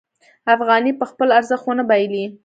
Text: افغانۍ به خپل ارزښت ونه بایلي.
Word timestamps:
افغانۍ 0.53 0.91
به 0.99 1.05
خپل 1.11 1.27
ارزښت 1.37 1.65
ونه 1.65 1.83
بایلي. 1.89 2.23